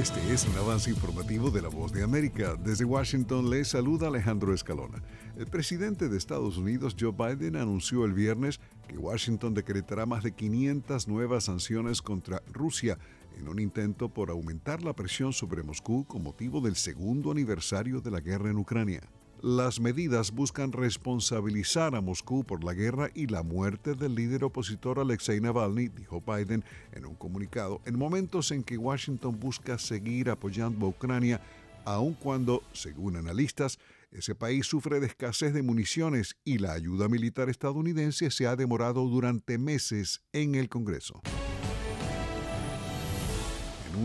Este 0.00 0.32
es 0.32 0.46
un 0.46 0.56
avance 0.56 0.88
informativo 0.88 1.50
de 1.50 1.60
la 1.60 1.68
Voz 1.68 1.92
de 1.92 2.02
América. 2.02 2.56
Desde 2.56 2.86
Washington 2.86 3.50
le 3.50 3.66
saluda 3.66 4.08
Alejandro 4.08 4.54
Escalona. 4.54 5.02
El 5.36 5.46
presidente 5.46 6.08
de 6.08 6.16
Estados 6.16 6.56
Unidos, 6.56 6.96
Joe 6.98 7.12
Biden, 7.12 7.54
anunció 7.56 8.06
el 8.06 8.14
viernes 8.14 8.60
que 8.88 8.96
Washington 8.96 9.52
decretará 9.52 10.06
más 10.06 10.22
de 10.22 10.32
500 10.32 11.06
nuevas 11.06 11.44
sanciones 11.44 12.00
contra 12.00 12.42
Rusia 12.50 12.96
en 13.38 13.46
un 13.46 13.58
intento 13.58 14.08
por 14.08 14.30
aumentar 14.30 14.82
la 14.82 14.94
presión 14.94 15.34
sobre 15.34 15.62
Moscú 15.62 16.06
con 16.06 16.22
motivo 16.22 16.62
del 16.62 16.76
segundo 16.76 17.30
aniversario 17.30 18.00
de 18.00 18.10
la 18.10 18.20
guerra 18.20 18.48
en 18.48 18.56
Ucrania. 18.56 19.02
Las 19.42 19.80
medidas 19.80 20.32
buscan 20.32 20.70
responsabilizar 20.70 21.94
a 21.94 22.02
Moscú 22.02 22.44
por 22.44 22.62
la 22.62 22.74
guerra 22.74 23.08
y 23.14 23.26
la 23.26 23.42
muerte 23.42 23.94
del 23.94 24.14
líder 24.14 24.44
opositor 24.44 24.98
Alexei 24.98 25.40
Navalny, 25.40 25.88
dijo 25.88 26.20
Biden 26.20 26.62
en 26.92 27.06
un 27.06 27.14
comunicado, 27.14 27.80
en 27.86 27.98
momentos 27.98 28.50
en 28.50 28.62
que 28.62 28.76
Washington 28.76 29.40
busca 29.40 29.78
seguir 29.78 30.28
apoyando 30.28 30.84
a 30.84 30.88
Ucrania, 30.90 31.40
aun 31.86 32.12
cuando, 32.12 32.62
según 32.74 33.16
analistas, 33.16 33.78
ese 34.10 34.34
país 34.34 34.66
sufre 34.66 35.00
de 35.00 35.06
escasez 35.06 35.54
de 35.54 35.62
municiones 35.62 36.36
y 36.44 36.58
la 36.58 36.72
ayuda 36.72 37.08
militar 37.08 37.48
estadounidense 37.48 38.30
se 38.30 38.46
ha 38.46 38.56
demorado 38.56 39.08
durante 39.08 39.56
meses 39.56 40.20
en 40.34 40.54
el 40.54 40.68
Congreso. 40.68 41.22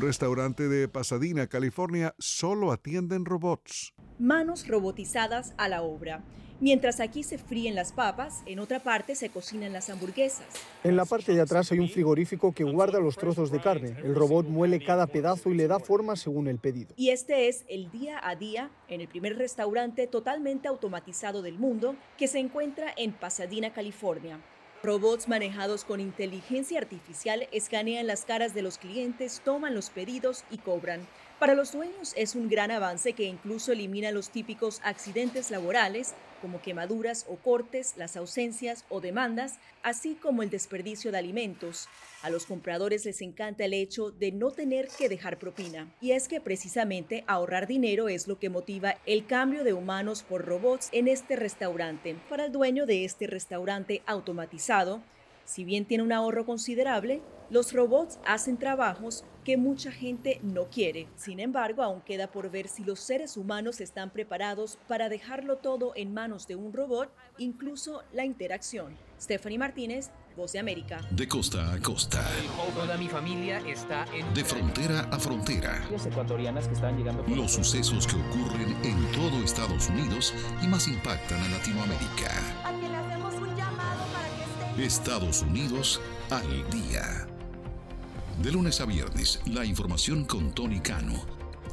En 0.00 0.04
un 0.04 0.08
restaurante 0.08 0.66
de 0.66 0.88
Pasadena, 0.88 1.46
California, 1.46 2.14
solo 2.18 2.72
atienden 2.72 3.26
robots 3.26 3.92
manos 4.18 4.66
robotizadas 4.66 5.52
a 5.58 5.68
la 5.68 5.82
obra. 5.82 6.22
Mientras 6.60 7.00
aquí 7.00 7.22
se 7.22 7.36
fríen 7.36 7.74
las 7.74 7.92
papas, 7.92 8.42
en 8.46 8.60
otra 8.60 8.80
parte 8.80 9.14
se 9.14 9.28
cocinan 9.30 9.74
las 9.74 9.90
hamburguesas. 9.90 10.46
En 10.84 10.96
la 10.96 11.04
parte 11.04 11.34
de 11.34 11.42
atrás 11.42 11.70
hay 11.72 11.80
un 11.80 11.88
frigorífico 11.88 12.52
que 12.52 12.64
guarda 12.64 12.98
los 12.98 13.16
trozos 13.16 13.50
de 13.50 13.60
carne. 13.60 13.96
El 14.02 14.14
robot 14.14 14.46
muele 14.46 14.82
cada 14.82 15.06
pedazo 15.06 15.50
y 15.50 15.54
le 15.54 15.68
da 15.68 15.78
forma 15.78 16.16
según 16.16 16.48
el 16.48 16.58
pedido. 16.58 16.94
Y 16.96 17.10
este 17.10 17.48
es 17.48 17.64
el 17.68 17.90
día 17.90 18.20
a 18.22 18.36
día 18.36 18.70
en 18.88 19.02
el 19.02 19.08
primer 19.08 19.36
restaurante 19.36 20.06
totalmente 20.06 20.68
automatizado 20.68 21.42
del 21.42 21.58
mundo 21.58 21.94
que 22.16 22.26
se 22.26 22.38
encuentra 22.38 22.92
en 22.96 23.12
Pasadena, 23.12 23.72
California. 23.72 24.40
Robots 24.82 25.28
manejados 25.28 25.84
con 25.84 26.00
inteligencia 26.00 26.78
artificial 26.78 27.46
escanean 27.52 28.06
las 28.06 28.24
caras 28.24 28.54
de 28.54 28.62
los 28.62 28.78
clientes, 28.78 29.42
toman 29.44 29.74
los 29.74 29.90
pedidos 29.90 30.44
y 30.50 30.56
cobran. 30.56 31.06
Para 31.40 31.54
los 31.54 31.72
dueños 31.72 32.12
es 32.18 32.34
un 32.34 32.50
gran 32.50 32.70
avance 32.70 33.14
que 33.14 33.24
incluso 33.24 33.72
elimina 33.72 34.12
los 34.12 34.28
típicos 34.28 34.78
accidentes 34.84 35.50
laborales 35.50 36.12
como 36.42 36.60
quemaduras 36.60 37.24
o 37.30 37.36
cortes, 37.36 37.94
las 37.96 38.14
ausencias 38.18 38.84
o 38.90 39.00
demandas, 39.00 39.58
así 39.82 40.16
como 40.16 40.42
el 40.42 40.50
desperdicio 40.50 41.10
de 41.10 41.16
alimentos. 41.16 41.88
A 42.20 42.28
los 42.28 42.44
compradores 42.44 43.06
les 43.06 43.22
encanta 43.22 43.64
el 43.64 43.72
hecho 43.72 44.10
de 44.10 44.32
no 44.32 44.50
tener 44.50 44.88
que 44.88 45.08
dejar 45.08 45.38
propina. 45.38 45.90
Y 46.02 46.12
es 46.12 46.28
que 46.28 46.42
precisamente 46.42 47.24
ahorrar 47.26 47.66
dinero 47.66 48.10
es 48.10 48.28
lo 48.28 48.38
que 48.38 48.50
motiva 48.50 48.96
el 49.06 49.24
cambio 49.24 49.64
de 49.64 49.72
humanos 49.72 50.22
por 50.22 50.44
robots 50.44 50.90
en 50.92 51.08
este 51.08 51.36
restaurante. 51.36 52.16
Para 52.28 52.44
el 52.44 52.52
dueño 52.52 52.84
de 52.84 53.06
este 53.06 53.26
restaurante 53.26 54.02
automatizado, 54.04 55.00
si 55.46 55.64
bien 55.64 55.86
tiene 55.86 56.04
un 56.04 56.12
ahorro 56.12 56.44
considerable, 56.44 57.22
los 57.50 57.72
robots 57.72 58.18
hacen 58.24 58.56
trabajos 58.56 59.24
que 59.44 59.56
mucha 59.56 59.90
gente 59.90 60.38
no 60.42 60.66
quiere. 60.66 61.08
Sin 61.16 61.40
embargo, 61.40 61.82
aún 61.82 62.00
queda 62.02 62.30
por 62.30 62.50
ver 62.50 62.68
si 62.68 62.84
los 62.84 63.00
seres 63.00 63.36
humanos 63.36 63.80
están 63.80 64.10
preparados 64.10 64.78
para 64.86 65.08
dejarlo 65.08 65.56
todo 65.56 65.92
en 65.96 66.14
manos 66.14 66.46
de 66.46 66.56
un 66.56 66.72
robot, 66.72 67.12
incluso 67.38 68.02
la 68.12 68.24
interacción. 68.24 68.96
Stephanie 69.20 69.58
Martínez, 69.58 70.10
Voz 70.36 70.52
de 70.52 70.60
América. 70.60 71.00
De 71.10 71.26
costa 71.26 71.72
a 71.72 71.80
costa. 71.80 72.24
Toda 72.74 72.96
mi 72.96 73.08
familia 73.08 73.58
está 73.66 74.06
en... 74.14 74.32
De 74.32 74.44
frontera 74.44 75.00
a 75.10 75.18
frontera. 75.18 75.82
ecuatorianas 76.06 76.68
que 76.68 76.74
están 76.74 76.96
llegando... 76.96 77.24
Los 77.26 77.52
sucesos 77.52 78.06
que 78.06 78.14
ocurren 78.14 78.76
en 78.84 79.12
todo 79.12 79.42
Estados 79.42 79.88
Unidos 79.88 80.32
y 80.62 80.68
más 80.68 80.86
impactan 80.86 81.40
a 81.42 81.48
Latinoamérica. 81.48 82.30
Estados 84.78 85.42
Unidos 85.42 86.00
al 86.30 86.70
día. 86.70 87.26
De 88.38 88.50
lunes 88.50 88.80
a 88.80 88.86
viernes, 88.86 89.38
la 89.44 89.66
información 89.66 90.24
con 90.24 90.54
Tony 90.54 90.80
Cano. 90.80 91.26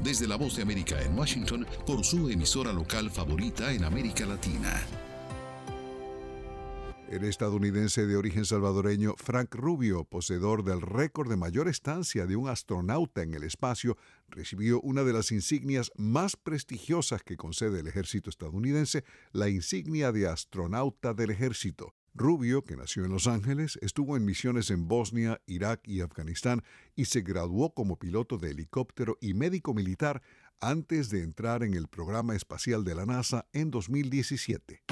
Desde 0.03 0.28
La 0.28 0.35
Voz 0.35 0.57
de 0.57 0.63
América 0.63 1.01
en 1.01 1.18
Washington 1.18 1.66
por 1.85 2.03
su 2.03 2.29
emisora 2.29 2.73
local 2.73 3.09
favorita 3.09 3.72
en 3.72 3.85
América 3.85 4.25
Latina. 4.25 4.85
El 7.09 7.23
estadounidense 7.23 8.06
de 8.06 8.17
origen 8.17 8.44
salvadoreño 8.44 9.16
Frank 9.16 9.56
Rubio, 9.56 10.03
poseedor 10.03 10.66
del 10.66 10.81
récord 10.81 11.29
de 11.29 11.38
mayor 11.38 11.69
estancia 11.69 12.25
de 12.25 12.35
un 12.35 12.50
astronauta 12.50 13.22
en 13.22 13.34
el 13.34 13.44
espacio, 13.44 13.96
recibió 14.28 14.81
una 14.81 15.06
de 15.06 15.13
las 15.13 15.31
insignias 15.31 15.90
más 15.96 16.35
prestigiosas 16.35 17.23
que 17.23 17.38
concede 17.38 17.79
el 17.79 17.88
ejército 17.88 18.29
estadounidense, 18.29 19.06
la 19.31 19.47
insignia 19.47 20.12
de 20.12 20.28
astronauta 20.28 21.13
del 21.13 21.29
ejército. 21.29 21.94
Rubio, 22.17 22.63
que 22.63 22.75
nació 22.75 23.05
en 23.05 23.11
Los 23.11 23.28
Ángeles, 23.28 23.78
estuvo 23.81 24.17
en 24.17 24.25
misiones 24.25 24.72
en 24.72 24.88
Bosnia, 24.88 25.39
Irak 25.45 25.81
y 25.88 26.01
Afganistán 26.01 26.63
y 26.95 27.05
se 27.05 27.22
graduó 27.22 27.73
como 27.73 27.97
piloto 27.97 28.38
de 28.38 28.51
helicóptero 28.51 29.17
y 29.22 29.33
médico 29.33 29.73
militar 29.73 30.22
antes 30.59 31.09
de 31.09 31.22
entrar 31.22 31.63
en 31.63 31.75
el 31.75 31.88
programa 31.88 32.35
espacial 32.35 32.83
de 32.83 32.95
la 32.95 33.05
NASA 33.05 33.45
en 33.53 33.69
2017. 33.69 34.83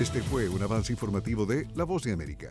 Este 0.00 0.22
fue 0.22 0.48
un 0.48 0.62
avance 0.62 0.92
informativo 0.92 1.46
de 1.46 1.68
La 1.76 1.84
Voz 1.84 2.02
de 2.02 2.12
América. 2.12 2.50